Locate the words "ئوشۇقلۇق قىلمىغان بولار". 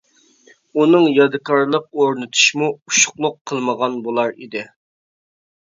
2.73-4.37